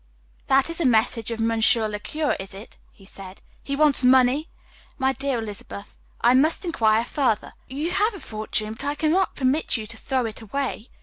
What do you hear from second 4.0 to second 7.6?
money! My dear Elizabeth, I must inquire further.